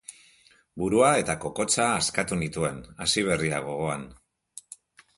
Burua 0.83 1.11
eta 1.25 1.35
kokotsa 1.43 1.87
hazkatu 1.99 2.41
nituen, 2.41 2.83
hasiberria 3.07 3.63
gogoan. 3.71 4.11